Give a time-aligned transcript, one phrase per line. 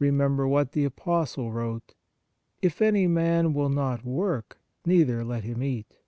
[0.00, 1.94] Remem ber what the Apostle wrote:
[2.62, 5.98] "If any man will not work, neither let him eat."